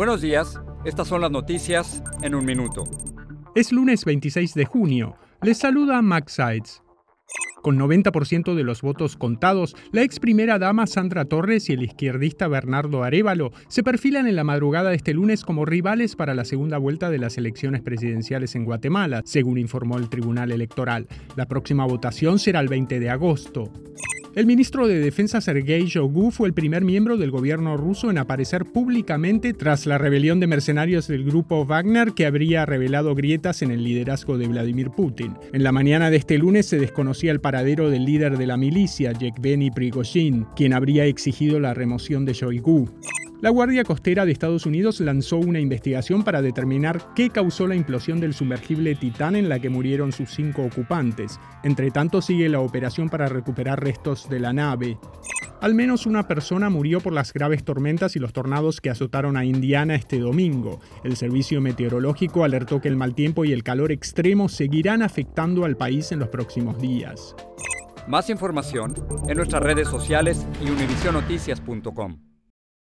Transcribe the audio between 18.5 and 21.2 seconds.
en Guatemala, según informó el Tribunal Electoral.